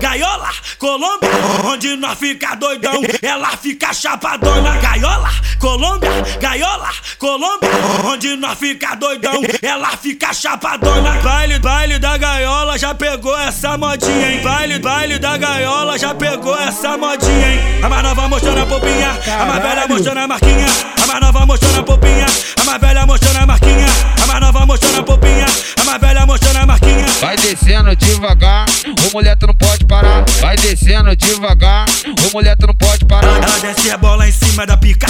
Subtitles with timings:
[0.00, 1.28] gaiola, Colômbia,
[1.64, 4.78] onde nós fica doidão, ela fica chapadona.
[4.78, 6.10] Gaiola, Colômbia,
[6.40, 6.88] gaiola,
[7.18, 7.68] Colômbia,
[8.04, 11.20] onde nós fica doidão, ela fica chapadona.
[11.22, 14.40] Baile, baile da gaiola já pegou essa modinha, hein?
[14.42, 17.60] Baile, baile da gaiola já pegou essa modinha, hein?
[17.82, 20.66] A mais nova mostrando a popinha, a mais velha mostrando a marquinha,
[21.02, 22.26] a mais nova mostrando a popinha,
[22.58, 23.86] a mais velha mostrando a marquinha,
[24.22, 25.46] a mais nova mostrando a popinha,
[25.78, 27.06] a mais velha mostrando a marquinha.
[27.20, 30.24] Vai descendo devagar, ô mulher tu não pode parar.
[30.40, 33.42] Vai descendo devagar, ô mulher tu não pode parar.
[33.42, 35.06] Ela desce a bola em cima da pica.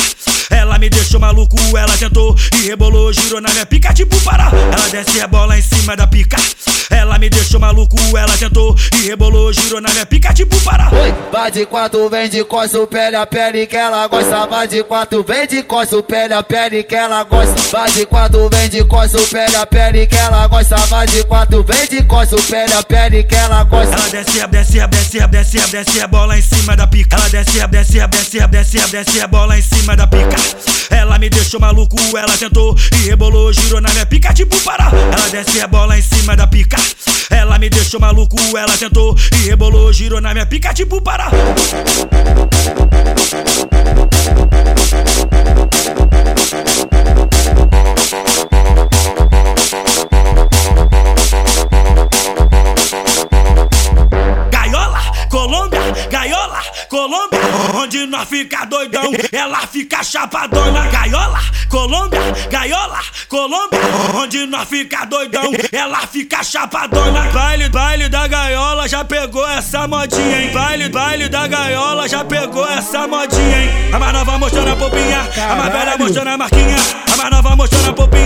[0.48, 4.51] Ela me deixou maluco, ela tentou e rebolou, girou na minha pica tipo Pará.
[4.73, 6.37] Ela desce a bola em cima da pica.
[6.88, 10.91] Ela me deixou maluco, ela tentou e rebolou, girou na minha pica tipo Pará.
[11.41, 14.47] Vai de quatro, vem de costa, pele a pele que ela gosta.
[14.47, 17.55] Vai de quatro, vem de costa, pele a pele que ela gosta.
[17.73, 20.77] Vai de quatro, vem de costa, pele a pele que ela gosta.
[20.77, 22.05] Vai de quatro, vem de
[22.47, 23.97] pele a pele que ela gosta.
[23.97, 27.16] Ela desce, desce, desce, desce, desce a bola em cima da pica.
[27.16, 30.37] Ela desce, desce, desce, desce, desce a bola em cima da pica.
[30.91, 34.91] Ela me deixou maluco, ela tentou e rebolou, girou na minha pica tipo Pará.
[34.93, 36.77] Ela desce a bola em cima da pica.
[37.61, 41.30] Me deixou maluco, ela tentou e rebolou, girou na minha pica tipo Pará.
[57.81, 60.87] Onde nós fica doidão, ela fica chapadona.
[60.89, 63.81] Gaiola, Colômbia, gaiola, Colômbia,
[64.15, 67.23] onde nós fica doidão, ela fica chapadona.
[67.33, 70.51] Baile, baile da gaiola já pegou essa modinha, hein?
[70.53, 73.71] Baile, baile da gaiola já pegou essa modinha, hein?
[73.93, 75.21] A mais nova mostrando a popinha,
[75.51, 76.77] a mais velha mostrando a marquinha,
[77.12, 78.19] a mais nova mostrando a popinha,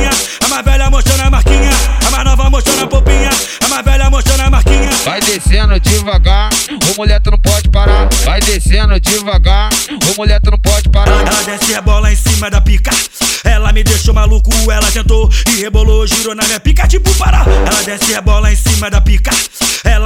[5.35, 8.09] descendo devagar, ô mulher tu não pode parar.
[8.25, 11.27] Vai descendo devagar, ô mulher tu não pode parar.
[11.27, 12.93] Ela desce a bola em cima da pica.
[13.43, 17.45] Ela me deixou maluco, ela tentou e rebolou, girou na minha pica tipo Pará.
[17.67, 19.33] Ela desce a bola em cima da pica.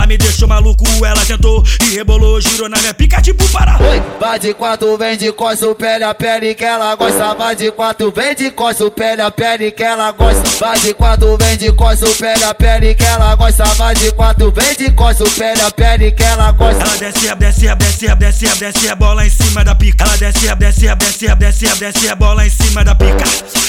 [0.09, 3.77] Me deixou maluco, ela tentou e rebolou, girou na minha pica tipo Pará.
[3.79, 7.35] Oi, vai de quatro, vem de costa, pele a pele que ela gosta.
[7.35, 10.43] Vai de quatro, vem de costa, pele a pele que ela gosta.
[10.59, 13.65] Vai de quatro, vem de costa, pele a pele que ela gosta.
[13.75, 16.83] Vai de quatro, vem de costa, pele a pele que ela gosta.
[16.83, 20.05] Ela desce desce desce desce desce a bola em cima da pica.
[20.05, 23.25] Ela desce desce desce desce desce a bola em cima da pica.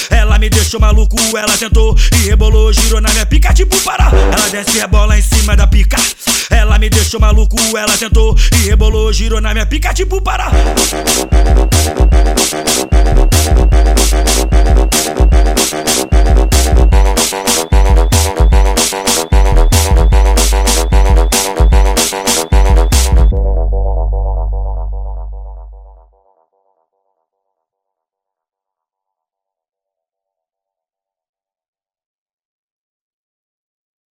[0.08, 4.10] Ela me deixou maluco, ela tentou e rebolou, girou na minha pica tipo Pará.
[4.10, 5.98] Ela desce a bola em cima da pica.
[6.50, 10.50] Ela me deixou maluco, ela tentou e rebolou, girou na minha pica tipo Pará.